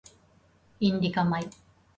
[0.89, 1.47] インディカ米